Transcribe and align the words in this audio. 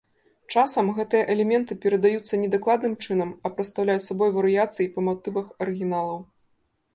Часам 0.51 0.87
гэтыя 0.99 1.27
элементы 1.33 1.77
перадаюцца 1.83 2.39
не 2.43 2.49
дакладным 2.55 2.95
чынам, 3.03 3.29
а 3.45 3.51
прадстаўляюць 3.59 4.07
сабой 4.09 4.33
варыяцыі 4.39 4.89
па 4.97 5.05
матывах 5.11 5.55
арыгіналаў. 5.67 6.19